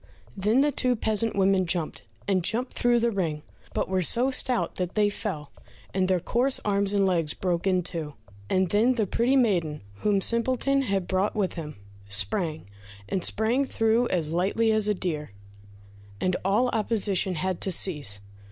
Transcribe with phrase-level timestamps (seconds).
[0.35, 4.77] Then the two peasant women jumped, and jumped through the ring, but were so stout
[4.77, 5.51] that they fell,
[5.93, 8.15] and their coarse arms and legs broke in two.
[8.49, 11.75] And then the pretty maiden whom Simpleton had brought with him,
[12.07, 12.65] sprang,
[13.07, 15.33] and sprang through as lightly as a deer,
[16.19, 18.21] and all opposition had to cease.